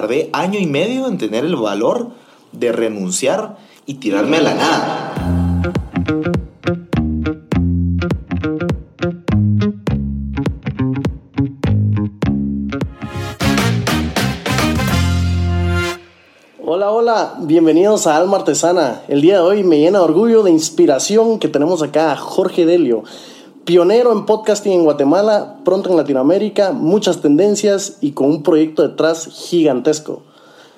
[0.00, 2.10] tardé año y medio en tener el valor
[2.52, 5.12] de renunciar y tirarme a la nada.
[16.62, 19.00] Hola, hola, bienvenidos a Alma Artesana.
[19.08, 22.66] El día de hoy me llena de orgullo, de inspiración que tenemos acá a Jorge
[22.66, 23.04] Delio,
[23.66, 29.26] pionero en podcasting en Guatemala, pronto en Latinoamérica, muchas tendencias y con un proyecto detrás
[29.26, 30.22] gigantesco.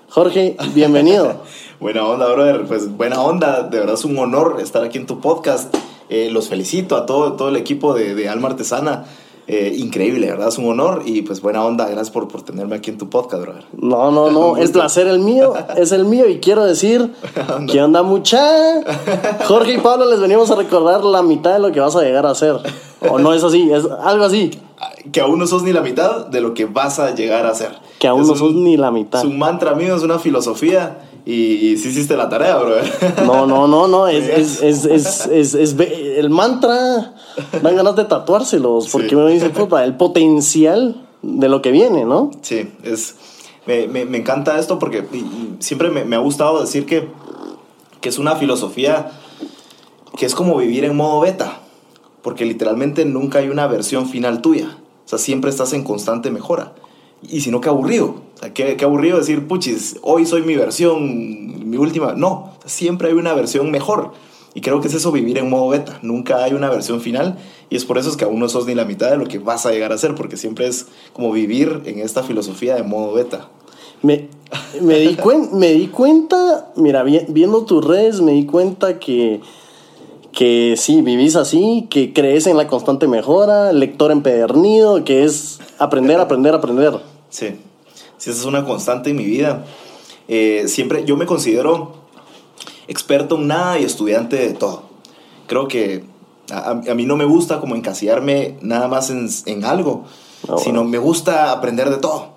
[0.08, 1.34] Jorge, bienvenido.
[1.80, 2.64] buena onda, brother.
[2.66, 3.62] Pues buena onda.
[3.62, 5.72] De verdad es un honor estar aquí en tu podcast.
[6.08, 9.04] Eh, los felicito a todo, todo el equipo de, de Alma Artesana.
[9.50, 10.48] Eh, increíble, ¿verdad?
[10.48, 11.86] Es un honor y pues buena onda.
[11.86, 13.64] Gracias por, por tenerme aquí en tu podcast, brother.
[13.72, 14.56] No, no, no.
[14.62, 15.54] es placer el mío.
[15.74, 17.14] Es el mío y quiero decir,
[17.72, 18.38] ¿qué onda mucha?
[19.46, 22.26] Jorge y Pablo les venimos a recordar la mitad de lo que vas a llegar
[22.26, 22.56] a hacer.
[23.08, 24.50] O no es así, es algo así.
[25.12, 27.72] Que aún no sos ni la mitad de lo que vas a llegar a hacer.
[27.98, 29.20] Que aún Es no un- sos ni la mitad.
[29.20, 31.32] Es un mantra mío, es una filosofía y,
[31.68, 32.92] y sí hiciste la tarea, brother.
[33.26, 34.08] No, no, no, no.
[34.08, 37.14] Es, es, es, el mantra.
[37.62, 38.88] Dan ganas de tatuárselos.
[38.88, 39.14] Porque Sí.
[39.14, 42.30] uno dice, puta, el potencial de lo que viene, ¿no?
[42.42, 43.14] Sí, es,
[43.66, 45.04] me, me- me encanta esto porque
[45.60, 47.08] siempre me, me ha gustado decir que,
[48.00, 49.10] que es una filosofía
[50.16, 51.60] que es como vivir en modo beta,
[52.22, 56.74] porque literalmente nunca hay una versión final tuya, o sea, siempre estás en constante mejora.
[57.22, 58.22] Y si no, qué aburrido,
[58.54, 63.34] qué, qué aburrido decir, puchis, hoy soy mi versión, mi última, no, siempre hay una
[63.34, 64.12] versión mejor.
[64.54, 67.38] Y creo que es eso vivir en modo beta, nunca hay una versión final
[67.70, 69.38] y es por eso es que aún no sos ni la mitad de lo que
[69.38, 73.12] vas a llegar a ser, porque siempre es como vivir en esta filosofía de modo
[73.12, 73.48] beta.
[74.02, 74.28] Me,
[74.80, 79.40] me, di, cuen- me di cuenta, mira, vi- viendo tus redes, me di cuenta que,
[80.38, 86.20] que sí, vivís así, que crees en la constante mejora, lector empedernido, que es aprender,
[86.20, 86.92] aprender, aprender.
[87.28, 87.48] Sí,
[88.18, 89.64] sí, esa es una constante en mi vida.
[90.28, 91.94] Eh, siempre, yo me considero
[92.86, 94.84] experto en nada y estudiante de todo.
[95.48, 96.04] Creo que
[96.52, 100.04] a, a mí no me gusta como encasillarme nada más en, en algo,
[100.44, 100.58] Ah, bueno.
[100.60, 102.28] sino me gusta aprender de todo.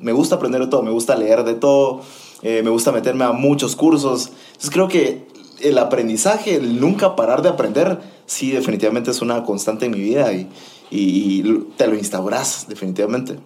[0.00, 2.00] Me gusta aprender de todo, me gusta leer de todo,
[2.42, 4.32] eh, me gusta meterme a muchos cursos.
[4.48, 5.28] Entonces creo que
[5.60, 10.32] el aprendizaje, el nunca parar de aprender, sí, definitivamente es una constante en mi vida
[10.32, 10.48] y,
[10.90, 13.38] y- y te lo instauras, definitivamente.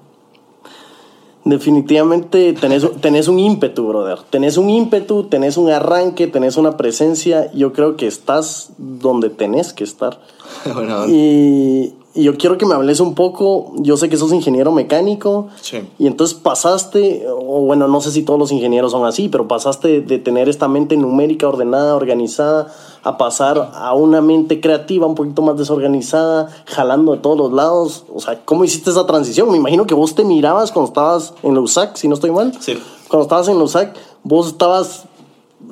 [1.42, 4.18] Definitivamente tenés, tenés un ímpetu, brother.
[4.28, 7.50] Tenés un ímpetu, tenés un arranque, tenés una presencia.
[7.54, 10.20] Yo creo que estás donde tenés que estar.
[10.74, 13.72] Bueno, Y, y yo quiero que me hables un poco.
[13.76, 15.46] Yo sé que sos ingeniero mecánico.
[15.60, 15.88] Sí.
[15.98, 20.00] Y entonces pasaste, o bueno, no sé si todos los ingenieros son así, pero pasaste
[20.00, 22.72] de tener esta mente numérica, ordenada, organizada,
[23.04, 28.04] a pasar a una mente creativa, un poquito más desorganizada, jalando de todos los lados.
[28.12, 29.50] O sea, ¿cómo hiciste esa transición?
[29.50, 32.52] Me imagino que vos te mirabas cuando estabas en la USAC, si no estoy mal.
[32.58, 32.76] Sí.
[33.08, 35.04] Cuando estabas en la USAC, vos estabas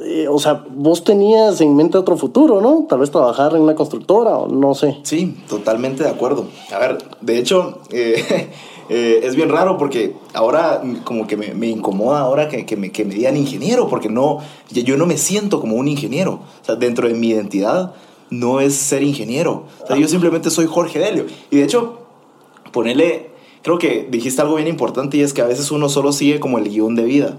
[0.03, 2.87] eh, o sea, vos tenías en mente otro futuro, ¿no?
[2.89, 4.99] Tal vez trabajar en una constructora o no sé.
[5.03, 6.47] Sí, totalmente de acuerdo.
[6.73, 8.51] A ver, de hecho, eh,
[8.89, 12.93] eh, es bien raro porque ahora como que me, me incomoda ahora que, que me,
[12.93, 14.39] que me digan ingeniero, porque no,
[14.71, 16.41] yo no me siento como un ingeniero.
[16.63, 17.95] O sea, dentro de mi identidad
[18.31, 19.65] no es ser ingeniero.
[19.83, 21.27] O sea, yo simplemente soy Jorge Delio.
[21.51, 22.01] Y de hecho,
[22.73, 23.31] ponerle,
[23.63, 26.59] creo que dijiste algo bien importante y es que a veces uno solo sigue como
[26.59, 27.39] el guion de vida.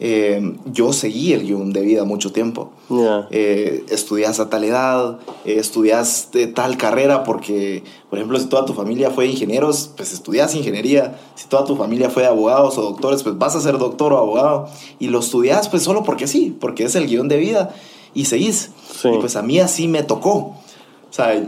[0.00, 3.28] Eh, yo seguí el guion de vida mucho tiempo Ya.
[3.30, 8.64] eh, estudias a tal edad, eh, estudias de tal carrera, porque, por ejemplo, si toda
[8.64, 11.16] tu familia fue ingenieros, pues estudias ingeniería.
[11.36, 14.18] Si toda tu familia fue de abogados o doctores, pues vas a ser doctor o
[14.18, 14.68] abogado.
[14.98, 17.72] Y lo estudias pues solo porque sí, porque es el guion de vida
[18.14, 18.70] y seguís.
[19.00, 19.08] Sí.
[19.08, 20.30] Y pues a mí así me tocó.
[20.30, 21.40] O sea,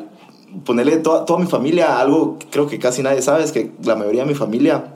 [0.65, 3.97] ponerle toda, toda mi familia, algo que creo que casi nadie sabe, es que la
[3.97, 4.96] mayoría de mi familia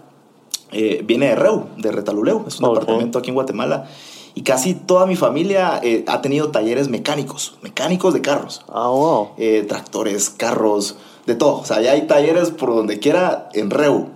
[0.72, 3.88] eh, viene de Reu, de Retaluleu, es un departamento aquí en Guatemala.
[4.34, 9.30] Y casi toda mi familia eh, ha tenido talleres mecánicos, mecánicos de carros, Ah, wow.
[9.38, 11.58] eh, tractores, carros, de todo.
[11.60, 14.08] O sea, ya hay talleres por donde quiera en Reu.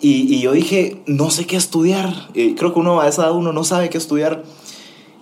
[0.00, 2.28] Y, y yo dije, no sé qué estudiar.
[2.32, 4.42] Creo que uno a esa edad uno no sabe qué estudiar.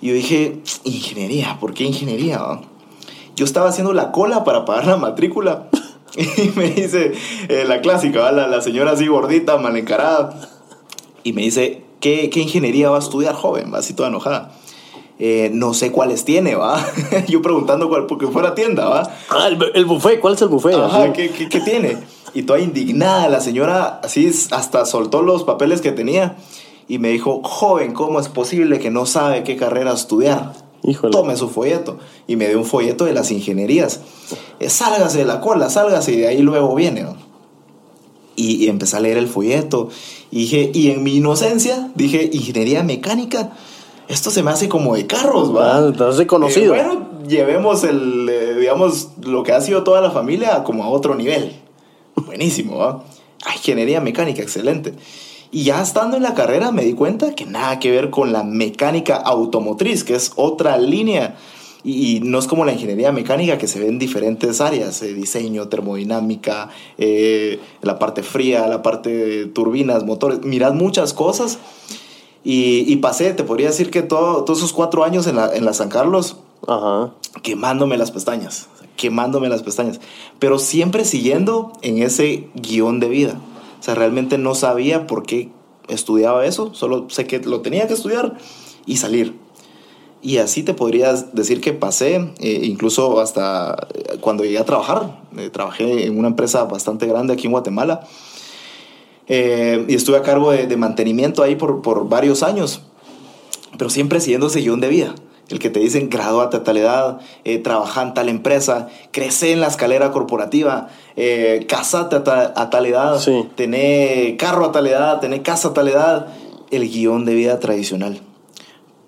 [0.00, 2.40] Y yo dije, ingeniería, ¿por qué ingeniería?
[3.36, 5.68] Yo estaba haciendo la cola para pagar la matrícula.
[6.36, 7.12] Y me dice,
[7.48, 10.48] eh, la clásica, la, la señora así gordita, mal encarada.
[11.22, 13.72] Y me dice, ¿qué, qué ingeniería va a estudiar, joven?
[13.72, 14.52] Va así toda enojada.
[15.18, 16.82] "Eh, no sé cuáles tiene, ¿va?
[17.28, 19.02] Yo preguntando cuál, porque fuera tienda, ¿va?
[19.28, 20.74] Ah, el, el buffet, ¿cuál es el buffet?
[20.74, 21.12] Ajá.
[21.12, 21.98] ¿qué, qué, qué tiene?
[22.32, 26.36] Y toda indignada, la señora así hasta soltó los papeles que tenía
[26.88, 30.52] y me dijo, joven, ¿cómo es posible que no sabe qué carrera estudiar?
[30.82, 31.12] Híjole.
[31.12, 31.98] Tome su folleto.
[32.26, 34.00] Y me dio un folleto de las ingenierías.
[34.58, 37.02] Eh, sálgase de la cola, sálgase y de ahí luego viene.
[37.02, 37.16] ¿no?
[38.36, 39.88] Y, y empecé a leer el folleto.
[40.30, 43.52] Y dije, y en mi inocencia, dije, ingeniería mecánica,
[44.10, 45.76] esto se me hace como de carros, ¿va?
[45.76, 46.74] Ah, has reconocido.
[46.74, 50.88] Eh, bueno, llevemos el, eh, digamos, lo que ha sido toda la familia como a
[50.88, 51.52] otro nivel.
[52.16, 53.04] Buenísimo, ¿va?
[53.44, 54.94] Ah, ingeniería mecánica, excelente.
[55.52, 58.44] Y ya estando en la carrera me di cuenta que nada que ver con la
[58.44, 61.36] mecánica automotriz, que es otra línea.
[61.82, 65.14] Y, y no es como la ingeniería mecánica que se ve en diferentes áreas, eh,
[65.14, 66.68] diseño, termodinámica,
[66.98, 70.40] eh, la parte fría, la parte de turbinas, motores.
[70.44, 71.58] Mirad muchas cosas.
[72.44, 75.64] Y, y pasé, te podría decir que todo- todos esos cuatro años en la, en
[75.64, 76.36] la San Carlos,
[76.66, 77.12] Ajá.
[77.42, 80.00] quemándome las pestañas, quemándome las pestañas,
[80.38, 83.40] pero siempre siguiendo en ese guion de vida.
[83.80, 85.50] O sea, realmente no sabía por qué
[85.88, 88.38] estudiaba eso, solo sé que lo tenía que estudiar
[88.86, 89.36] y salir.
[90.22, 95.22] Y así te podrías decir que pasé, eh, incluso hasta eh, cuando llegué a trabajar,
[95.36, 98.06] eh, trabajé en una empresa bastante grande aquí en Guatemala
[99.26, 102.82] eh, y estuve a cargo de, de mantenimiento ahí por, por varios años
[103.78, 105.14] pero siempre siguiendo ese guion de vida.
[105.50, 109.60] El que te dicen, gradúate a tal edad, eh, trabaja en tal empresa, crece en
[109.60, 113.48] la escalera corporativa, eh, casate a, ta- a tal edad, Sí.
[113.56, 116.28] tener carro a tal edad, tener casa a tal edad.
[116.70, 118.20] El guion de vida tradicional.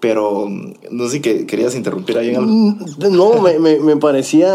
[0.00, 2.50] Pero mm, no sé si que querías interrumpir ahí en algo.
[2.50, 2.76] Mm,
[3.12, 4.52] No, me, me, me parecía.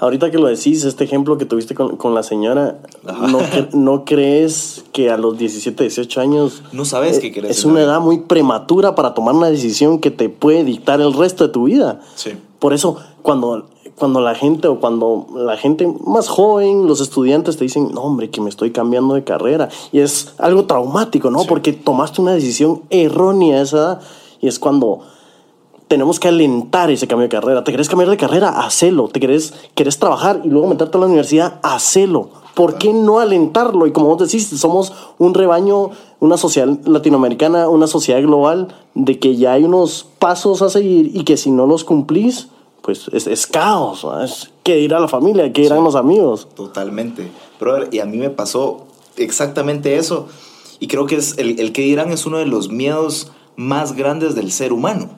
[0.00, 2.78] Ahorita que lo decís, este ejemplo que tuviste con, con la señora.
[3.04, 7.50] ¿no, cre- ¿no crees que a los 17, 18 años No sabes eh, qué querés
[7.58, 11.46] es una edad muy prematura para tomar una decisión que te puede dictar el resto
[11.46, 12.00] de tu vida?
[12.14, 12.30] Sí.
[12.58, 13.66] Por eso, cuando,
[13.96, 18.30] cuando la gente o cuando la gente más joven, los estudiantes te dicen, no, hombre,
[18.30, 19.68] que me estoy cambiando de carrera.
[19.92, 21.40] Y es algo traumático, ¿no?
[21.40, 21.46] Sí.
[21.48, 24.00] Porque tomaste una decisión errónea a esa edad.
[24.40, 25.00] Y es cuando
[25.88, 27.64] tenemos que alentar ese cambio de carrera.
[27.64, 28.50] ¿Te querés cambiar de carrera?
[28.60, 29.08] Hacelo.
[29.08, 31.58] ¿Te querés, querés trabajar y luego meterte a la universidad?
[31.62, 32.30] Hacelo.
[32.54, 33.86] ¿Por qué no alentarlo?
[33.86, 35.90] Y como vos decís, somos un rebaño,
[36.20, 41.24] una sociedad latinoamericana, una sociedad global, de que ya hay unos pasos a seguir y
[41.24, 42.48] que si no los cumplís,
[42.82, 44.06] pues es, es caos.
[44.22, 46.48] Es que dirá la familia, que dirán los amigos.
[46.54, 47.30] Totalmente.
[47.58, 48.86] Brother, y a mí me pasó
[49.16, 50.26] exactamente eso.
[50.80, 54.34] Y creo que es el, el que dirán es uno de los miedos más grandes
[54.34, 55.10] del ser humano.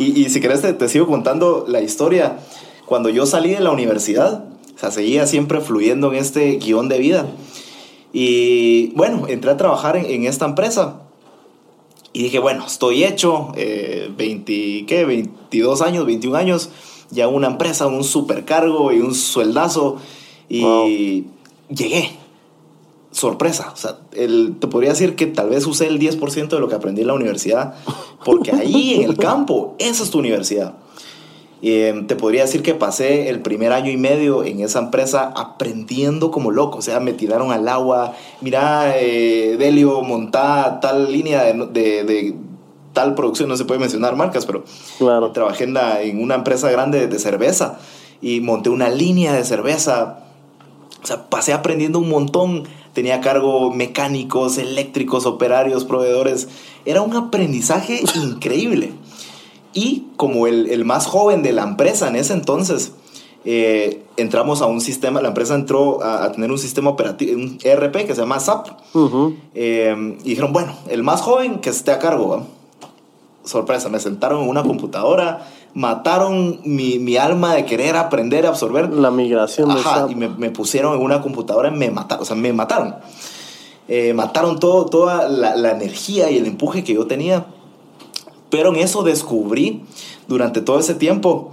[0.00, 2.38] Y, y si querés te, te sigo contando la historia.
[2.86, 4.44] Cuando yo salí de la universidad,
[4.74, 7.26] o sea, seguía siempre fluyendo en este guion de vida.
[8.12, 11.02] Y bueno, entré a trabajar en, en esta empresa.
[12.12, 15.04] Y dije, bueno, estoy hecho, eh, 20, ¿qué?
[15.04, 16.70] 22 años, 21 años,
[17.10, 19.98] ya una empresa, un supercargo y un sueldazo.
[20.48, 20.88] Y Wow.
[21.68, 22.10] llegué.
[23.12, 23.70] Sorpresa.
[23.72, 26.76] O sea, el- te podría decir que tal vez usé el 10% de lo que
[26.76, 27.74] aprendí en la universidad,
[28.24, 30.74] porque ahí en el campo, esa es tu universidad.
[31.62, 36.30] Eh, te podría decir que pasé el primer año y medio en esa empresa aprendiendo
[36.30, 36.78] como loco.
[36.78, 38.14] O sea, me tiraron al agua.
[38.40, 42.34] Mira, eh, Delio, montá tal línea de, de- de
[42.94, 43.48] tal producción.
[43.50, 44.64] No se puede mencionar marcas, pero
[44.98, 45.32] Claro.
[45.32, 47.78] trabajé en, la- en una empresa grande de cerveza
[48.22, 50.20] y monté una línea de cerveza.
[51.02, 52.62] O sea, pasé aprendiendo un montón.
[52.92, 56.48] Tenía a cargo mecánicos, eléctricos, operarios, proveedores.
[56.84, 58.92] Era un aprendizaje increíble.
[59.72, 62.92] Y como el, el más joven de la empresa en ese entonces,
[63.44, 67.58] eh, entramos a un sistema, la empresa entró a, a tener un sistema operativo, un
[67.62, 68.68] ERP que se llama SAP.
[69.54, 72.28] Eh, y dijeron, bueno, el más joven que esté a cargo.
[72.28, 72.42] ¿va?
[73.44, 78.92] Sorpresa, me sentaron en una computadora, mataron mi, mi alma de querer aprender, absorber.
[78.92, 82.36] La migración Ajá, y me, me pusieron en una computadora y me mataron, o sea,
[82.36, 82.96] me mataron.
[83.88, 87.46] Eh, mataron todo, toda la, la energía y el empuje que yo tenía.
[88.48, 89.84] Pero en eso descubrí,
[90.28, 91.52] durante todo ese tiempo,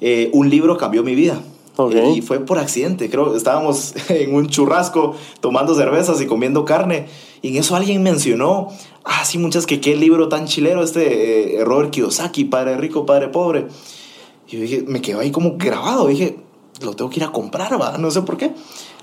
[0.00, 1.40] eh, un libro cambió mi vida.
[1.76, 1.94] Ok.
[1.94, 7.06] Eh, y fue por accidente, creo, estábamos en un churrasco tomando cervezas y comiendo carne.
[7.40, 8.68] Y en eso alguien mencionó,
[9.04, 13.28] ah, sí, muchas que qué libro tan chilero este eh, Robert Kiyosaki, Padre Rico, Padre
[13.28, 13.66] Pobre.
[14.48, 16.38] Y yo dije, me quedó ahí como grabado, dije,
[16.82, 18.52] lo tengo que ir a comprar, va, no sé por qué.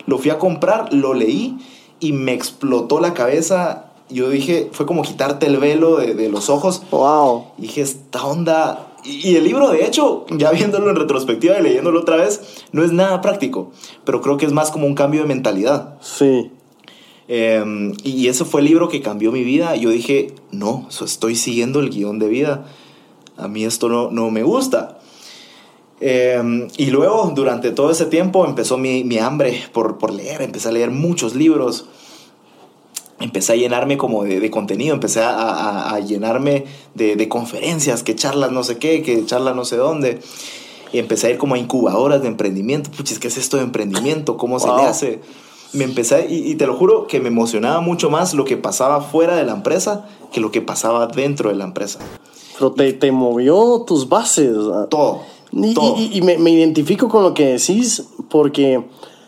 [0.06, 1.58] Lo fui a comprar, lo leí
[2.00, 3.86] y me explotó la cabeza.
[4.10, 6.84] Yo dije, fue como quitarte el velo de, de los ojos.
[6.92, 7.46] Wow.
[7.58, 8.89] Y dije, esta onda...
[9.04, 12.84] Y, y el libro, de hecho, ya viéndolo en retrospectiva y leyéndolo otra vez, no
[12.84, 13.72] es nada práctico,
[14.06, 15.98] pero creo que es más como un cambio de mentalidad.
[16.02, 16.52] Sí.
[17.32, 19.76] Eh, y ese fue el libro que cambió mi vida.
[19.76, 22.66] Yo dije, no, estoy siguiendo el guion de vida.
[23.38, 25.00] A mí esto no, no me gusta.
[26.02, 30.42] Eh, y luego, durante todo ese tiempo, empezó mi, mi hambre por, por leer.
[30.42, 31.86] Empecé a leer muchos libros.
[33.22, 34.94] Empecé a llenarme como de, de contenido.
[34.94, 39.56] Empecé a, a- a llenarme de, de conferencias, que charlas no sé qué, que charlas
[39.56, 40.20] no sé dónde.
[40.94, 42.90] Y empecé a ir como a incubadoras de emprendimiento.
[42.92, 44.38] Puchis, ¿qué es esto de emprendimiento?
[44.38, 44.86] ¿Cómo se le Wow.
[44.86, 45.20] hace?
[45.72, 49.02] Me empecé, y, y te lo juro que me emocionaba mucho más lo que pasaba
[49.02, 52.00] fuera de la empresa que lo que pasaba dentro de la empresa.
[52.58, 54.52] Pero te, te movió tus bases.
[54.90, 55.22] Todo.
[55.52, 55.96] Y, todo.
[55.98, 58.84] y- y me, me identifico con lo que decís porque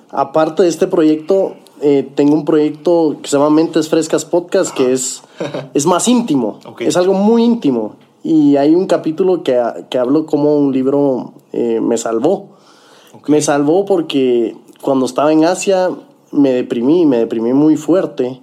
[0.09, 4.93] aparte de este proyecto, eh, tengo un proyecto que se llama Mentes Frescas Podcast que
[4.93, 5.23] es,
[5.73, 7.95] es más íntimo, es algo muy íntimo.
[8.23, 9.59] Y hay un capítulo que,
[9.89, 12.49] que hablo como un libro eh, me salvó.
[13.27, 15.89] Me salvó porque cuando estaba en Asia
[16.31, 18.41] me deprimí, me deprimí muy fuerte.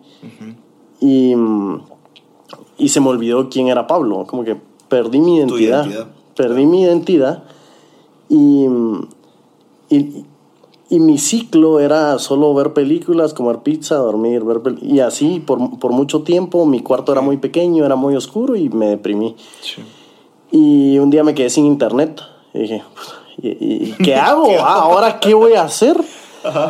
[1.00, 1.34] y,
[2.76, 4.26] y se me olvidó quién era Pablo.
[4.26, 4.56] Como que
[4.88, 5.84] perdí mi identidad.
[5.84, 6.08] identidad.
[6.36, 7.44] Perdí mi identidad.
[8.28, 8.66] Y,
[9.90, 10.24] y,
[10.90, 15.78] y mi ciclo era solo ver películas, comer pizza, dormir, ver pel- Y así por,
[15.78, 16.64] por mucho tiempo.
[16.66, 19.36] Mi cuarto era muy pequeño, era muy oscuro y me deprimí.
[19.60, 19.82] Sí.
[20.50, 22.20] Y un día me quedé sin internet.
[22.54, 22.82] Y dije,
[23.42, 24.46] ¿y, y- y qué hago?
[24.60, 25.96] Ah, ¿Ahora qué voy a hacer?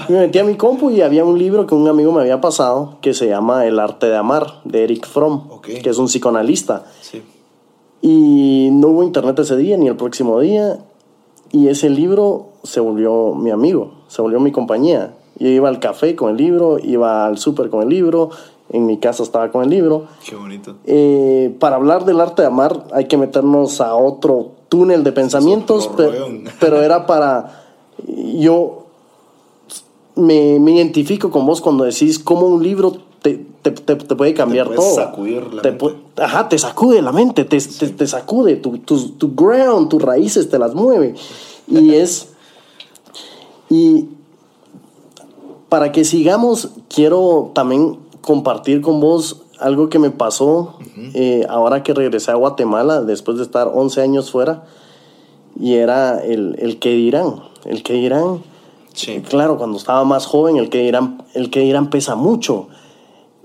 [0.08, 2.40] Y Me metí a mi compu y había un libro que un amigo me había
[2.40, 6.86] pasado que se llama El arte de amar, de Eric Fromm, que es un psicoanalista.
[7.02, 7.22] Sí.
[8.00, 10.78] Y no hubo internet ese día ni el próximo día.
[11.52, 15.14] Y ese libro se volvió mi amigo, se volvió mi compañía.
[15.38, 18.30] Yo iba al café con el libro, iba al súper con el libro,
[18.70, 20.04] en mi casa estaba con el libro.
[20.28, 20.74] Qué bonito.
[20.84, 25.88] Eh, para hablar del arte de amar hay que meternos a otro túnel de pensamientos,
[25.96, 26.26] pero,
[26.60, 27.64] pero era para...
[28.36, 28.84] Yo
[30.16, 34.34] me, me identifico con vos cuando decís cómo un libro te, te, te- te puede
[34.34, 34.94] cambiar puedes todo.
[34.94, 35.94] sacudir la Te mente.
[36.16, 40.48] ajá, te sacude la mente, te, te, te sacude, tu, tu, tu ground, tus raíces
[40.48, 41.14] te las mueve.
[41.68, 42.34] Y es...
[43.70, 44.08] Y
[45.68, 50.78] para que sigamos, quiero también compartir con vos algo que me pasó
[51.14, 54.64] eh, ahora que regresé a Guatemala después de estar 11 años fuera.
[55.58, 57.42] Y era el, el que dirán.
[57.64, 58.42] El que dirán.
[58.94, 59.20] Sí.
[59.28, 62.68] Claro, cuando estaba más joven, el que dirán, el que dirán pesa mucho.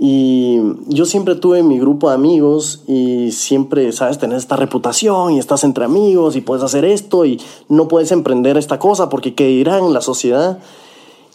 [0.06, 5.40] Y yo siempre tuve mi grupo de amigos y siempre, sabes, tenés esta reputación y
[5.40, 9.48] estás entre amigos y puedes hacer esto y no puedes emprender esta cosa porque qué
[9.48, 10.60] dirán la sociedad.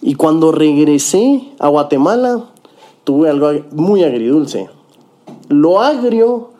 [0.02, 2.44] Y cuando regresé a Guatemala,
[3.04, 4.68] tuve algo muy agridulce.
[5.48, 6.50] Lo agrio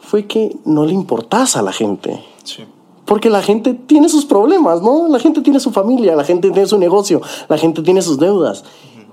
[0.00, 2.24] fue que no le importás a la gente.
[2.42, 2.64] Sí.
[3.04, 5.06] Porque la gente tiene sus problemas, ¿no?
[5.06, 8.64] La gente tiene su familia, la gente tiene su negocio, la gente tiene sus deudas.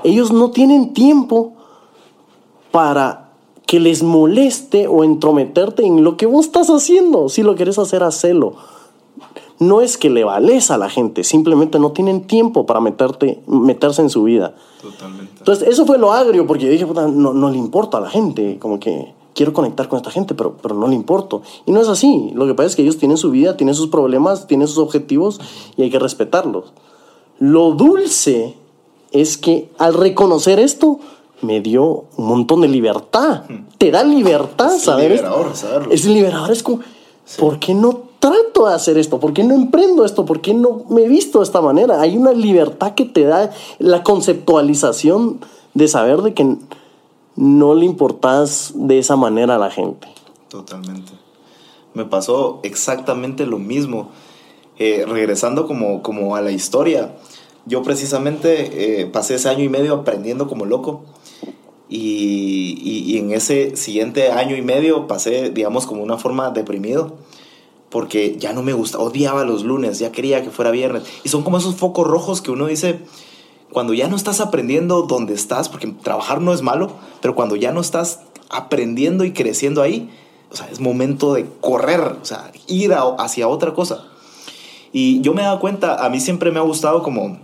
[0.04, 1.61] Ellos no tienen tiempo
[2.72, 3.32] para
[3.68, 7.30] que les moleste o entrometerte en lo que vos estás haciendo.
[7.30, 8.56] Si lo querés hacer, hacelo.
[9.60, 14.02] No es que le vales a la gente, simplemente no tienen tiempo para meterte, meterse
[14.02, 14.56] en su vida.
[14.82, 15.34] Totalmente.
[15.38, 18.10] Entonces, eso fue lo agrio, porque yo dije, "Puta, no, no le importa a la
[18.10, 21.42] gente, como que quiero conectar con esta gente, pero, pero no le importo.
[21.66, 22.32] Y no es así.
[22.34, 25.40] Lo que pasa es que ellos tienen su vida, tienen sus problemas, tienen sus objetivos
[25.78, 26.74] y hay que respetarlos.
[27.40, 28.56] Lo dulce
[29.12, 31.00] es que al reconocer esto,
[31.42, 33.44] me dio un montón de libertad.
[33.78, 35.92] Te da libertad Es liberador saberlo.
[35.92, 36.80] Es liberador, es como,
[37.40, 39.20] ¿por qué no trato de hacer esto?
[39.20, 40.26] ¿Por qué no emprendo esto?
[40.26, 42.02] ¿Por qué no me he visto de esta manera?
[42.02, 45.40] Hay una libertad que te da la conceptualización
[45.74, 46.58] de saber de que
[47.36, 50.08] no le importas de esa manera a la gente.
[50.50, 51.14] Totalmente.
[51.94, 54.10] Me pasó exactamente lo mismo.
[54.80, 57.14] Eh, regresando como, como a la historia,
[57.68, 61.04] yo precisamente eh, pasé ese año y medio aprendiendo como loco.
[61.92, 67.18] Y, y- en ese siguiente año y medio pasé, digamos, como una forma deprimido.
[67.90, 71.04] Porque ya no me gustaba, odiaba los lunes, ya quería que fuera viernes.
[71.26, 73.00] Y son como esos focos rojos que uno dice,
[73.74, 77.74] cuando ya no estás aprendiendo donde estás, porque trabajar no es malo, pero cuando ya
[77.74, 80.10] no estás aprendiendo y creciendo ahí,
[80.50, 84.06] o sea, es momento de correr, o sea, ir a- hacia otra cosa.
[84.94, 87.40] Y yo me he dado cuenta, a mí siempre me ha gustado como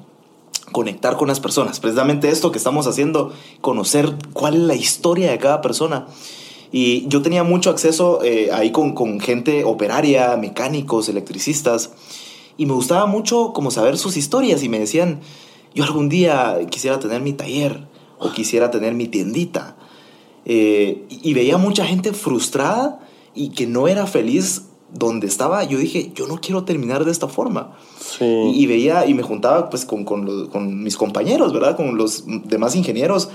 [0.71, 5.37] conectar con las personas, precisamente esto que estamos haciendo, conocer cuál es la historia de
[5.37, 6.07] cada persona.
[6.71, 11.91] Y yo tenía mucho acceso eh, ahí con, con gente operaria, mecánicos, electricistas,
[12.57, 15.21] y me gustaba mucho como saber sus historias y me decían,
[15.75, 17.87] yo algún día quisiera tener mi taller
[18.19, 19.77] o quisiera tener mi tiendita.
[20.45, 22.99] Eh, y y veía mucha gente frustrada
[23.35, 24.63] y que no era feliz
[24.93, 25.63] donde estaba.
[25.63, 27.75] Yo dije, yo no quiero terminar de esta forma.
[27.99, 28.25] Sí.
[28.25, 31.75] Y, y veía y me juntaba pues con, con, los- con mis compañeros, ¿verdad?
[31.75, 33.29] Con los demás ingenieros.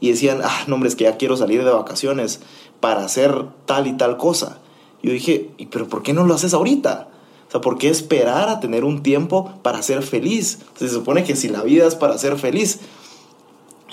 [0.00, 2.40] Y decían, ah, no, hombre, es que ya quiero salir de vacaciones
[2.80, 4.58] para hacer tal y tal cosa.
[5.02, 7.08] Yo dije, "¿Y pero ¿por qué no lo haces ahorita?
[7.48, 10.58] O sea, ¿por qué esperar a tener un tiempo para ser feliz?
[10.76, 12.80] Se supone que si la vida es para ser feliz.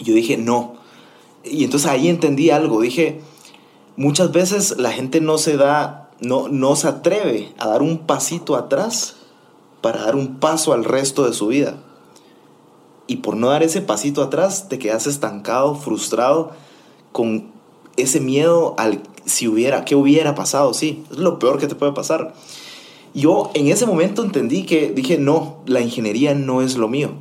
[0.04, 0.76] Yo dije, no.
[1.44, 2.82] Y entonces ahí entendí algo.
[2.82, 3.22] Dije,
[3.96, 8.56] muchas veces la gente no se da, no, no se atreve a dar un pasito
[8.56, 9.16] atrás
[9.82, 11.78] para dar un paso al resto de su vida.
[13.08, 16.52] Y por no dar ese pasito atrás, te quedas estancado, frustrado,
[17.12, 17.46] con
[17.98, 21.94] ese miedo al si hubiera, qué hubiera pasado, sí, es lo peor que te puede
[21.94, 22.34] pasar.
[23.14, 27.12] Yo en ese momento entendí que dije, no, la ingeniería no es lo mío.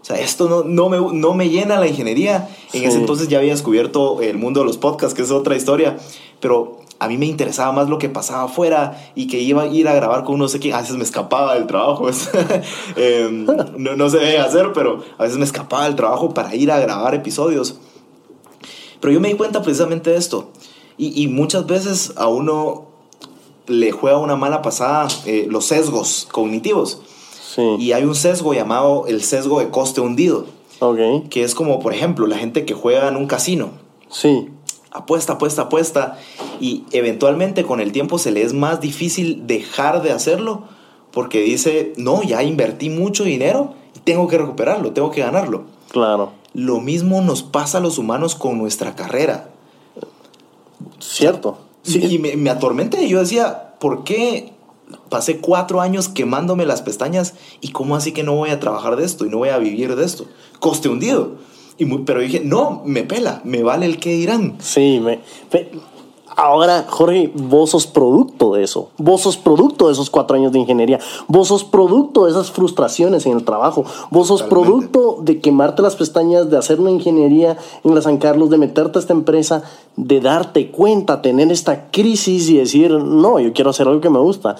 [0.00, 2.48] O sea, esto no, no, me, no me llena la ingeniería.
[2.72, 5.98] En ese entonces ya había descubierto el mundo de los podcasts, que es otra historia,
[6.40, 9.88] pero a mí me interesaba más lo que pasaba afuera y que iba a ir
[9.88, 10.74] a grabar con no sé quién.
[10.74, 12.08] A veces me escapaba del trabajo.
[12.96, 16.70] Em, no, no se debe hacer, pero a veces me escapaba del trabajo para ir
[16.70, 17.80] a grabar episodios.
[19.00, 20.50] Pero yo me di cuenta precisamente de esto.
[20.98, 22.86] Y, y muchas veces a uno
[23.66, 27.00] le juega una mala pasada eh, los sesgos cognitivos.
[27.54, 27.62] Sí.
[27.78, 30.46] Y hay un sesgo llamado el sesgo de coste hundido,
[30.80, 31.28] Ok.
[31.30, 33.70] que es como, por ejemplo, la gente que juega en un casino.
[34.10, 34.48] Sí.
[34.90, 36.18] Apuesta, apuesta, apuesta.
[36.60, 40.64] Y eventualmente con el tiempo se le es más difícil dejar de hacerlo
[41.12, 45.64] porque dice, no, ya invertí mucho dinero y tengo que recuperarlo, tengo que ganarlo.
[45.90, 46.32] Claro.
[46.54, 49.50] Lo mismo nos pasa a los humanos con nuestra carrera.
[50.98, 51.58] Cierto.
[51.82, 52.04] Sí.
[52.04, 53.08] Y me, me atormenté.
[53.08, 54.52] Yo decía, ¿por qué
[55.08, 59.04] pasé cuatro años quemándome las pestañas y cómo así que no voy a trabajar de
[59.04, 60.26] esto y no voy a vivir de esto?
[60.58, 61.36] Coste hundido.
[61.80, 64.54] Y muy- pero dije, no, me pela, me vale el que dirán.
[64.60, 65.18] Sí, me,
[65.52, 65.90] me-
[66.36, 68.90] Ahora, Jorge, vos sos producto de eso.
[68.96, 70.98] Vos sos producto de esos cuatro años de ingeniería.
[71.26, 73.84] Vos sos producto de esas frustraciones en el trabajo.
[74.10, 74.48] Vos sos Totalmente.
[74.88, 78.98] producto de quemarte las pestañas, de hacer una ingeniería en la San Carlos, de meterte
[78.98, 79.64] a esta empresa,
[79.96, 84.20] de darte cuenta, tener esta crisis y decir, no, yo quiero hacer algo que me
[84.20, 84.56] gusta.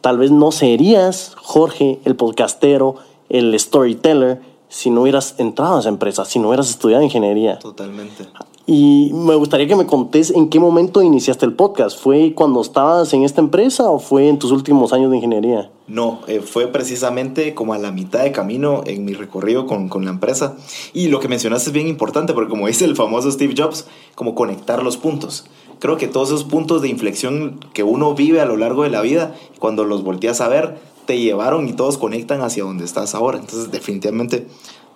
[0.00, 2.96] Tal vez no serías, Jorge, el podcastero,
[3.28, 7.58] el storyteller, si no hubieras entrado a esa empresa, si no hubieras estudiado ingeniería.
[7.58, 8.26] Totalmente.
[8.68, 11.96] Y me gustaría que me contés en qué momento iniciaste el podcast.
[11.96, 15.70] ¿Fue cuando estabas en esta empresa o fue en tus últimos años de ingeniería?
[15.86, 20.04] No, eh, fue precisamente como a la mitad de camino en mi recorrido con, con
[20.04, 20.56] la empresa.
[20.92, 24.34] Y lo que mencionaste es bien importante, porque como dice el famoso Steve Jobs, como
[24.34, 25.46] conectar los puntos.
[25.78, 29.00] Creo que todos esos puntos de inflexión que uno vive a lo largo de la
[29.00, 33.38] vida, cuando los volteas a ver, te llevaron y todos conectan hacia donde estás ahora.
[33.38, 34.46] Entonces, definitivamente,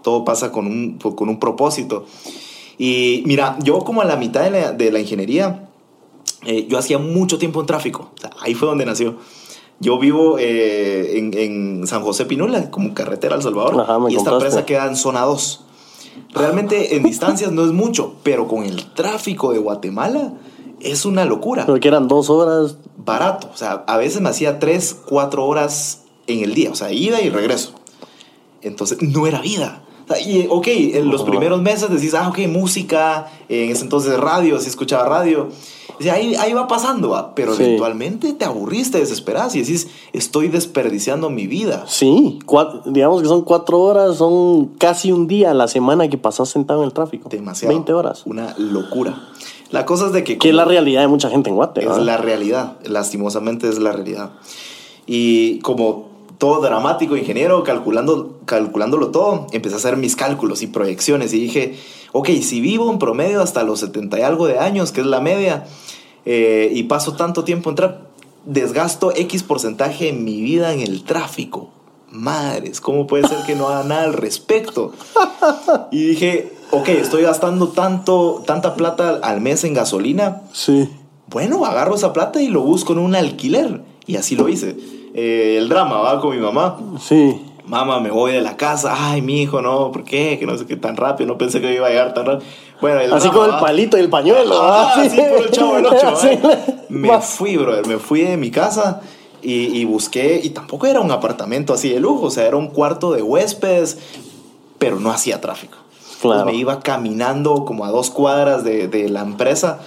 [0.03, 2.05] todo pasa con un, con un propósito.
[2.79, 5.69] Y mira, yo como a la mitad de la, de la ingeniería,
[6.47, 8.11] eh, yo hacía mucho tiempo en tráfico.
[8.17, 9.17] O sea, ahí fue donde nació.
[9.81, 13.81] Yo vivo eh, en, en San José Pinula, como carretera al Salvador.
[13.81, 14.35] Ajá, y esta contaste.
[14.35, 15.65] empresa queda en zona 2.
[16.35, 20.35] Realmente en distancias no es mucho, pero con el tráfico de Guatemala
[20.81, 21.65] es una locura.
[21.65, 22.77] Creo que eran dos horas.
[22.97, 23.49] Barato.
[23.53, 26.00] O sea, a veces me hacía 3, 4 horas
[26.39, 26.71] en el día.
[26.71, 27.73] O sea, ida y regreso.
[28.63, 29.83] Entonces, no era vida.
[30.09, 34.19] O sea, y, ok, en los primeros meses decís, ah, ok, música, en ese entonces
[34.19, 35.49] radio, si escuchaba radio.
[35.99, 37.35] O sea, ahí, ahí va pasando, va.
[37.35, 37.63] pero Sí.
[37.63, 41.85] eventualmente te aburriste, desesperás y decís, estoy desperdiciando mi vida.
[41.87, 42.39] Sí,
[42.87, 46.81] digamos que son cuatro horas, son casi un día a la semana que pasas sentado
[46.81, 47.29] en el tráfico.
[47.29, 47.75] Demasiado.
[47.75, 48.23] 20 horas.
[48.25, 49.29] Una locura.
[49.71, 50.39] La cosa es de que...
[50.39, 51.81] Que es la realidad de mucha gente en Guate.
[51.83, 52.03] Es ¿verdad?
[52.03, 54.31] la realidad, lastimosamente es la realidad.
[55.07, 56.10] Y como
[56.41, 61.77] todo dramático ingeniero, calculando, calculándolo todo, empecé a hacer mis cálculos y proyecciones y dije,
[62.13, 65.21] ok, si vivo en promedio hasta los 70 y algo de años, que es la
[65.21, 65.67] media,
[66.25, 68.01] eh, y paso tanto tiempo en tráfico,
[68.47, 71.69] desgasto X porcentaje en mi vida en el tráfico.
[72.11, 74.93] Madres, ¿cómo puede ser que no haga nada al respecto?
[75.93, 80.89] Y dije, ok, estoy gastando tanto, tanta plata al mes en gasolina, Sí.
[81.29, 83.83] bueno, agarro esa plata y lo busco en un alquiler.
[84.07, 84.75] Y así lo hice.
[85.15, 86.79] Eh, el drama, va con mi mamá.
[87.01, 87.47] Sí.
[87.67, 88.95] Mamá, me voy de la casa.
[88.97, 90.39] Ay, mi hijo, no, ¿por qué?
[90.39, 91.29] Que no sé qué tan rápido.
[91.29, 92.51] No pensé que iba a llegar tan rápido.
[92.81, 93.61] Bueno, el Así drama, con el ¿va?
[93.61, 94.61] palito y el pañuelo.
[94.61, 95.07] Ah, ¿verdad?
[95.07, 96.39] así por el chavo del.
[96.89, 97.87] Me fui, brother.
[97.87, 99.01] Me fui de mi casa
[99.43, 100.41] y, y busqué.
[100.43, 102.27] Y tampoco era un apartamento así de lujo.
[102.27, 103.99] O sea, era un cuarto de huéspedes,
[104.79, 105.79] pero no hacía tráfico.
[106.21, 106.47] Claro.
[106.47, 109.79] Me iba caminando como a dos cuadras de, de la empresa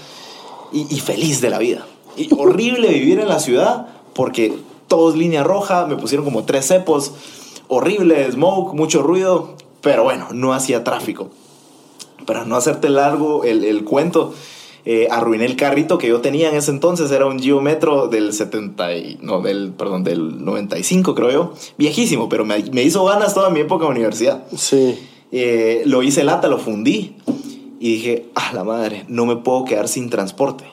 [0.72, 1.86] y, y feliz de la vida.
[2.16, 4.58] Y horrible vivir en la ciudad porque
[4.96, 7.14] todo es línea roja, me pusieron como tres cepos,
[7.68, 11.30] horrible, smoke, mucho ruido, pero bueno, no hacía tráfico.
[12.28, 14.34] Para no hacerte largo el, el cuento,
[14.86, 18.34] eh, arruiné el carrito que yo tenía en ese entonces, era un Geo Metro del
[18.34, 23.34] 70, y- no, del, perdón, del 95 creo yo, viejísimo, pero me, me hizo ganas
[23.34, 24.44] toda mi época de universidad.
[24.56, 25.00] Sí.
[25.32, 27.16] Eh, lo hice lata, lo fundí
[27.80, 30.64] y dije, ah, la madre, no me puedo quedar sin transporte.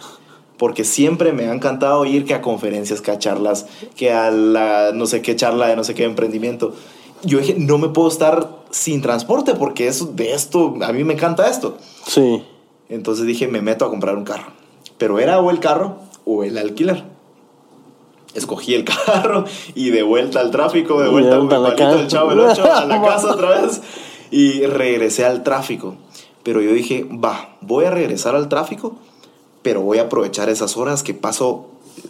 [0.60, 4.92] Porque siempre me ha encantado ir que a conferencias, que a charlas, que a la
[4.92, 6.74] no sé qué charla de no sé qué emprendimiento.
[7.22, 11.14] Yo dije, no me puedo estar sin transporte porque eso, de esto, a mí me
[11.14, 11.78] encanta esto.
[12.06, 12.42] Sí.
[12.90, 14.52] Entonces dije, me meto a comprar un carro.
[14.98, 15.96] Pero era o el carro
[16.26, 17.04] o el alquiler.
[18.34, 21.96] Escogí el carro y de vuelta al tráfico, de vuelta de mi vuelta a palito
[21.96, 23.80] del chavo el 8 a la casa otra vez
[24.30, 25.94] y regresé al tráfico.
[26.42, 28.98] Pero yo dije, va, voy a regresar al tráfico,
[29.62, 31.66] pero voy a aprovechar esas horas que paso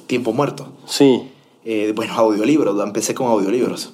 [0.07, 0.69] tiempo muerto.
[0.87, 1.31] Sí.
[1.65, 3.93] Eh, bueno, audiolibros, empecé con audiolibros.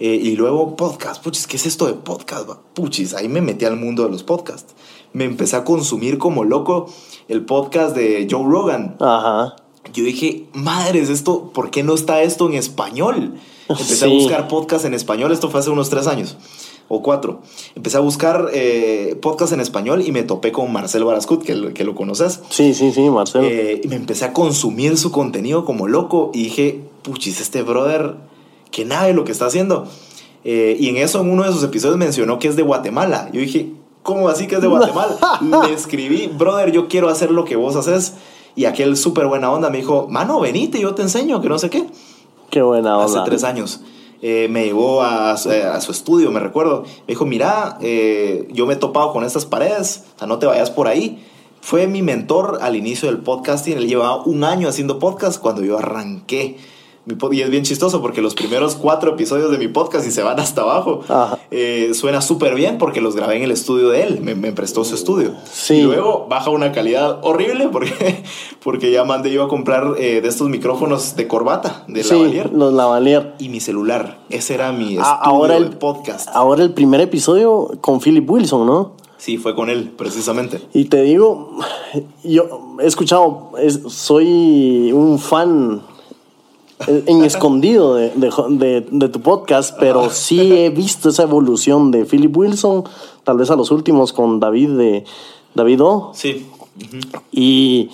[0.00, 2.48] Eh, y luego podcast, puchis, ¿qué es esto de podcast?
[2.74, 4.74] Puchis, ahí me metí al mundo de los podcasts.
[5.12, 6.86] Me empecé a consumir como loco
[7.28, 8.96] el podcast de Joe Rogan.
[9.00, 9.56] Ajá.
[9.92, 13.34] Yo dije, madres, esto, ¿por qué no está esto en español?
[13.68, 14.04] Empecé Sí.
[14.04, 16.36] a buscar podcast en español, esto fue hace unos tres años
[16.88, 17.40] o cuatro.
[17.74, 21.72] Empecé a buscar eh, podcast en español y me topé con Marcel Barascut, que, lo-
[21.74, 22.40] que lo conoces.
[22.50, 23.44] Sí, sí, sí, Marcelo.
[23.44, 28.16] Eh, y me empecé a consumir su contenido como loco y dije, puchis, este brother,
[28.70, 29.86] que nada lo que está haciendo.
[30.44, 33.28] Eh, y en eso, en uno de sus episodios mencionó que es de Guatemala.
[33.32, 33.70] Yo dije,
[34.02, 35.16] ¿cómo así que es de Guatemala?
[35.68, 38.14] Le escribí, brother, yo quiero hacer lo que vos haces.
[38.54, 41.70] Y aquel súper buena onda me dijo, mano, venite, yo te enseño, que no sé
[41.70, 41.86] qué.
[42.50, 43.24] Qué buena Hace onda.
[43.24, 43.80] tres años.
[44.22, 46.82] Eh, me llevó a, su- a su estudio, me recuerdo.
[46.82, 50.86] Me dijo, mira, eh, yo me he topado con estas paredes, no te vayas por
[50.88, 51.26] ahí.
[51.60, 53.76] Fue mi mentor al inicio del podcasting.
[53.78, 56.56] Él llevaba un año haciendo podcast cuando yo arranqué.
[57.04, 60.22] Mi y es bien chistoso porque los primeros cuatro episodios de mi podcast, y se
[60.22, 61.00] van hasta abajo,
[61.50, 64.20] eh, suena súper bien porque los grabé en el estudio de él.
[64.20, 65.32] Me, me prestó su estudio.
[65.50, 65.74] Sí.
[65.74, 68.22] Y luego baja una calidad horrible porque,
[68.62, 72.52] porque ya mandé yo a comprar eh, de estos micrófonos de corbata, de sí, lavalier
[72.52, 73.34] los lavalier.
[73.40, 74.20] y mi celular.
[74.30, 76.28] Ese era mi estudio Ah, ahora el- de podcast.
[76.32, 78.92] Ahora el primer episodio con Philip Wilson, ¿no?
[79.16, 80.60] Sí, fue con él, precisamente.
[80.72, 81.50] Y te digo,
[82.24, 85.82] yo he escuchado, es- soy un fan
[86.86, 92.04] en escondido de, de- de- de tu podcast, pero sí he visto esa evolución de
[92.04, 92.84] Philip Wilson,
[93.24, 95.04] tal vez a los últimos con David de
[95.54, 96.10] David O.
[96.14, 96.46] Sí.
[97.30, 97.90] Y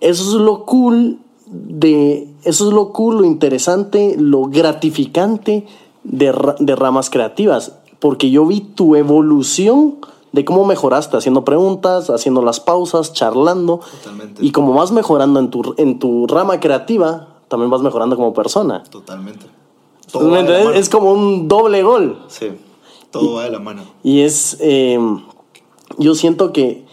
[0.00, 2.28] eso es lo cool de.
[2.44, 5.66] Eso es lo cool, lo interesante, lo gratificante
[6.02, 7.78] de, de ramas creativas.
[8.00, 9.96] Porque yo vi tu evolución
[10.32, 13.80] de cómo mejoraste haciendo preguntas, haciendo las pausas, charlando.
[14.02, 14.44] Totalmente.
[14.44, 18.82] Y como vas mejorando en tu, en tu rama creativa, también vas mejorando como persona.
[18.84, 19.46] Totalmente.
[20.14, 20.72] ¿Me Todo.
[20.72, 22.18] Es como un doble gol.
[22.28, 22.50] Sí.
[23.10, 23.82] Todo va de la mano.
[24.02, 24.98] Y es, eh,
[25.98, 26.86] yo siento que,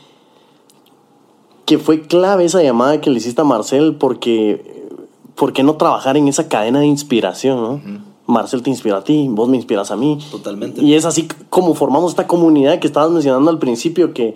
[1.66, 4.90] que fue clave esa llamada que le hiciste a Marcel porque,
[5.36, 7.62] ¿por qué no trabajar en esa cadena de inspiración?
[7.62, 8.09] ¿no?
[8.30, 10.20] Marcel te inspira a ti, vos me inspiras a mí.
[10.32, 10.82] Totalmente.
[10.82, 14.36] Y es así como formamos esta comunidad que estabas mencionando al principio, que,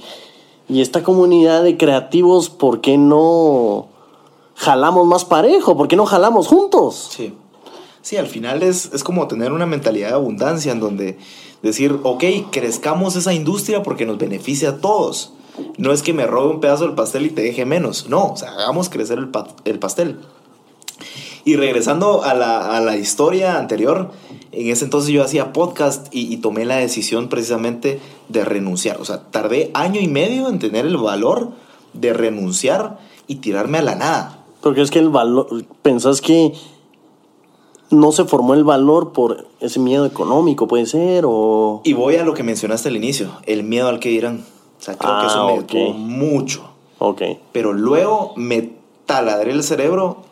[0.68, 3.88] y esta comunidad de creativos, ¿por qué no
[4.56, 5.78] jalamos más parejo?
[5.78, 7.10] ¿Por qué no jalamos juntos?
[7.12, 7.34] Sí.
[8.02, 11.18] Sí, al final es, es como tener una mentalidad de abundancia en donde
[11.62, 15.32] decir, ok, crezcamos esa industria porque nos beneficia a todos.
[15.78, 18.10] No es que me robe un pedazo del pastel y te deje menos.
[18.10, 20.20] No, o sea, hagamos crecer el, pa- el pastel.
[21.46, 24.12] Y regresando a la, a la historia anterior,
[24.54, 29.02] en ese entonces yo hacía podcast y, y tomé la decisión precisamente de renunciar.
[29.02, 31.50] O sea, tardé año y medio en tener el valor
[31.94, 34.40] de renunciar y tirarme a la nada.
[34.62, 35.48] Porque es que el valor,
[35.82, 36.54] pensás que
[37.90, 41.82] no se formó el valor por ese miedo económico, puede ser, o...
[41.84, 44.46] Y voy a lo que mencionaste al inicio, el miedo al que dirán.
[44.80, 45.60] O sea, creo que eso Ah, me ok.
[45.62, 46.64] detuvo mucho.
[47.00, 47.22] Ok.
[47.52, 48.72] Pero luego me
[49.06, 50.24] taladré el cerebro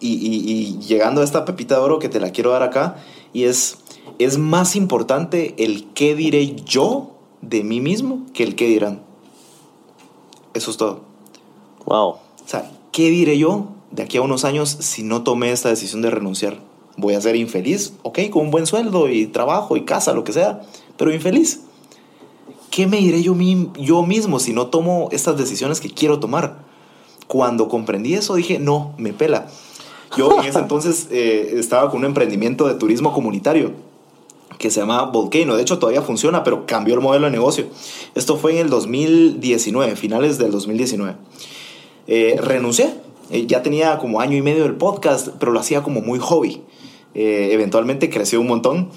[0.00, 2.96] y, y- y llegando a esta pepita de oro que te la quiero dar acá,
[3.32, 3.78] y es,
[4.18, 9.02] es más importante el qué diré yo de mí mismo que el qué dirán.
[10.54, 11.00] Eso es todo.
[11.84, 12.08] Wow.
[12.10, 16.02] O sea, ¿qué diré yo de aquí a unos años si no tomé esta decisión
[16.02, 16.58] de renunciar?
[16.96, 20.32] Voy a ser infeliz, ok, con un buen sueldo y trabajo y casa, lo que
[20.32, 20.62] sea,
[20.96, 21.60] pero infeliz.
[22.70, 26.64] ¿Qué me diré yo, mi- yo mismo si no tomo estas decisiones que quiero tomar?
[27.26, 29.48] Cuando comprendí eso dije, no, me pela.
[30.16, 33.72] Yo en ese entonces eh, estaba con un emprendimiento de turismo comunitario
[34.58, 35.56] que se llama Volcano.
[35.56, 37.66] De hecho, todavía funciona, pero cambió el modelo de negocio.
[38.14, 41.14] Esto fue en el 2019, finales del 2019.
[42.06, 42.94] Eh, renuncié.
[43.30, 46.62] Eh, ya tenía como año y medio del podcast, pero lo hacía como muy hobby.
[47.14, 48.90] Eh, eventualmente creció un montón,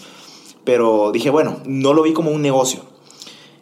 [0.64, 2.82] pero dije, bueno, no lo vi como un negocio.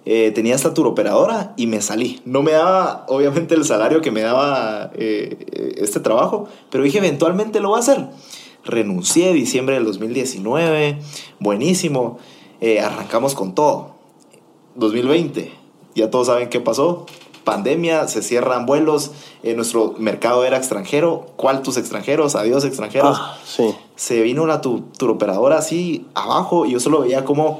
[0.10, 2.22] Eh, tenía esta turoperadora y me salí.
[2.24, 7.60] No me daba, obviamente, el salario que me daba eh, este trabajo, pero dije, eventualmente
[7.60, 8.08] lo voy a hacer.
[8.64, 11.00] Renuncié diciembre del 2019,
[11.40, 12.20] buenísimo.
[12.62, 13.98] Eh, arrancamos con todo.
[14.76, 15.52] 2020,
[15.94, 17.06] ya todos saben qué pasó.
[17.44, 19.12] Pandemia, se cierran vuelos,
[19.44, 21.28] eh, nuestro mercado era extranjero.
[21.36, 22.36] ¿Cuál tus extranjeros?
[22.36, 23.18] Adiós extranjeros.
[23.20, 23.76] Ah, sí.
[23.98, 27.60] Se vino la tu, turoperadora así abajo y yo solo veía como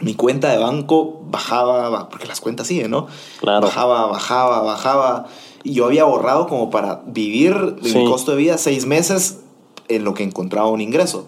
[0.00, 3.06] mi cuenta de banco bajaba, ba- porque las cuentas siguen, ¿no?
[3.40, 3.66] Claro.
[3.66, 5.26] Bajaba, bajaba, bajaba.
[5.62, 8.04] Y yo había ahorrado como para vivir de mi Sí.
[8.04, 9.40] costo de vida seis meses
[9.88, 11.26] en lo que encontraba un ingreso.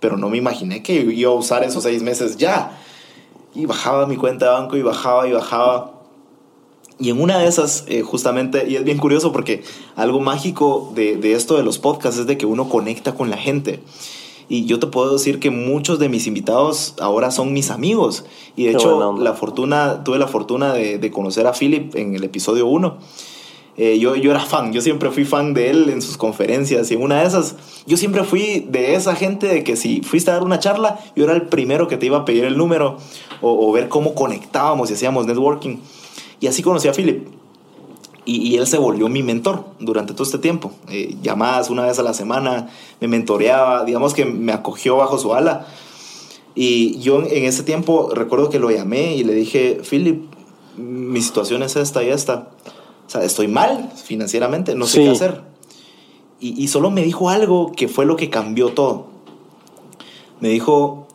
[0.00, 2.78] Pero no me imaginé que iba a usar esos seis meses ya.
[3.54, 5.92] Y bajaba mi cuenta de banco y bajaba y bajaba.
[6.98, 9.64] Y en una de esas, eh, justamente, y es bien curioso porque
[9.96, 13.36] algo mágico de, de esto de los podcasts es de que uno conecta con la
[13.38, 13.82] gente.
[14.48, 18.24] Y yo te puedo decir que muchos de mis invitados ahora son mis amigos.
[18.56, 22.14] Y de Qué hecho, la fortuna, tuve la fortuna de, de conocer a Philip en
[22.14, 22.98] el episodio 1.
[23.78, 26.94] Eh, yo, yo era fan, yo siempre fui fan de él en sus conferencias y
[26.94, 30.34] en una de esas, yo siempre fui de esa gente de que si fuiste a
[30.34, 32.98] dar una charla, yo era el primero que te iba a pedir el número
[33.40, 35.78] o, o ver cómo conectábamos y hacíamos networking.
[36.38, 37.41] Y así conocí a Philip.
[38.24, 40.70] Y, y él se volvió mi mentor durante todo este tiempo.
[40.88, 42.68] Eh, llamadas una vez a la semana,
[43.00, 45.66] me mentoreaba, digamos que me acogió bajo su ala.
[46.54, 50.22] Y yo en ese tiempo recuerdo que lo llamé y le dije, Philip,
[50.76, 52.50] mi situación es esta y esta.
[53.06, 55.04] O sea, estoy mal financieramente, no sé Sí.
[55.04, 55.42] qué hacer.
[56.40, 59.06] Y, y solo me dijo algo que fue lo que cambió todo.
[60.40, 61.06] Me dijo,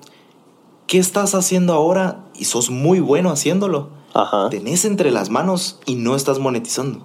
[0.88, 2.26] ¿qué estás haciendo ahora?
[2.36, 3.90] Y sos muy bueno haciéndolo.
[4.18, 4.50] Ajá.
[4.50, 7.00] Tenés entre las manos y no estás monetizando.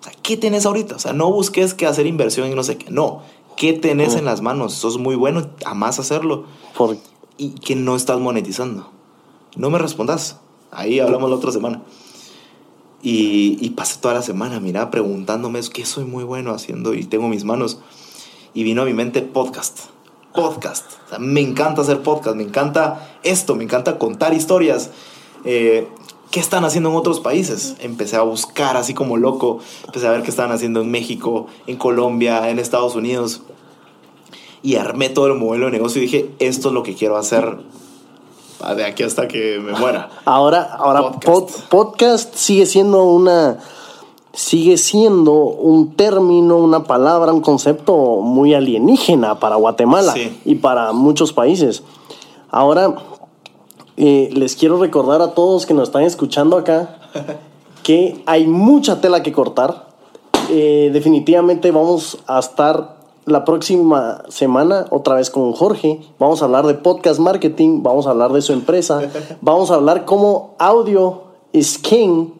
[0.00, 0.96] O sea, ¿qué tenés ahorita?
[0.96, 2.90] O sea, no busques que hacer inversión y no sé qué.
[2.90, 3.22] No,
[3.56, 4.74] ¿qué tenés en las manos?
[4.74, 6.44] Sos muy bueno, amás hacerlo
[6.76, 6.96] Por-
[7.36, 8.90] y que no estás monetizando.
[9.56, 10.38] No me respondas.
[10.70, 11.82] Ahí hablamos la otra semana.
[13.02, 17.04] Y, y pasé toda la semana, mira, preguntándome es que soy muy bueno haciendo y
[17.04, 17.78] tengo mis manos.
[18.54, 19.86] Y vino a mi mente podcast.
[20.34, 20.84] Podcast.
[21.06, 24.90] O sea, me encanta hacer podcast, me encanta esto, me encanta contar historias.
[25.44, 25.88] Eh,
[26.30, 27.74] ¿Qué están haciendo en otros países?
[27.80, 29.58] Empecé a buscar así como loco.
[29.86, 33.42] Empecé a ver qué estaban haciendo en México, en Colombia, en Estados Unidos.
[34.62, 37.58] Y armé todo el modelo de negocio y dije, esto es lo que quiero hacer
[38.76, 40.10] de aquí hasta que me muera.
[40.26, 41.26] Ahora, ahora Podcast.
[41.26, 43.58] pod- podcast sigue siendo una
[44.34, 50.38] sigue siendo un término, una palabra, un concepto muy alienígena para Guatemala Sí.
[50.44, 51.82] y para muchos países.
[52.50, 52.94] Ahora
[54.02, 56.96] eh, les quiero recordar a todos que nos están escuchando acá
[57.82, 59.88] que hay mucha tela que cortar.
[60.48, 66.00] Eh, definitivamente vamos a estar la próxima semana otra vez con Jorge.
[66.18, 69.02] Vamos a hablar de podcast marketing, vamos a hablar de su empresa,
[69.42, 72.30] vamos a hablar cómo audio es king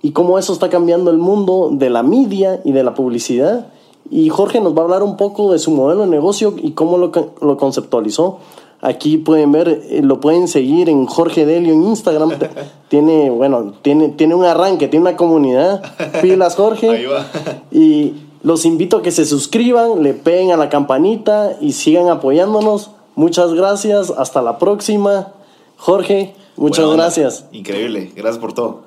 [0.00, 3.66] y cómo eso está cambiando el mundo de la media y de la publicidad.
[4.10, 6.96] Y Jorge nos va a hablar un poco de su modelo de negocio y cómo
[6.96, 8.38] lo conceptualizó.
[8.84, 12.32] Aquí pueden ver, eh, lo pueden seguir en Jorge Delio en Instagram.
[12.88, 15.82] tiene, bueno, tiene, tiene un arranque, tiene una comunidad.
[16.20, 16.90] Pilas, Jorge.
[16.90, 17.24] Ahí va.
[17.70, 22.90] Y los invito a que se suscriban, le peguen a la campanita y sigan apoyándonos.
[23.14, 24.10] Muchas gracias.
[24.10, 25.32] Hasta la próxima.
[25.76, 27.46] Jorge, muchas gracias.
[27.52, 28.12] Increíble.
[28.16, 28.80] Gracias por todo.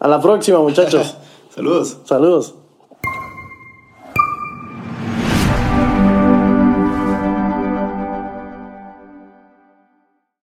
[0.00, 1.14] A la próxima, muchachos.
[1.54, 1.98] Saludos.
[2.04, 2.54] Saludos.